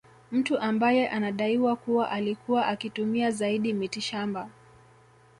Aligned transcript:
Mtu 0.31 0.57
ambaye 0.59 1.09
anadaiwa 1.09 1.75
kuwa 1.75 2.11
alikuwa 2.11 2.67
akitumia 2.67 3.31
zaidi 3.31 3.73
mitishamba 3.73 4.49